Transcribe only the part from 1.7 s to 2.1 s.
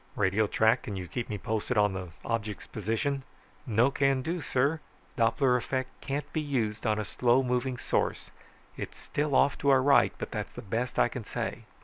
on the